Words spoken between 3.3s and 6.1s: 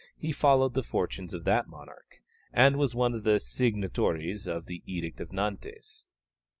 signatories of the Edict of Nantes.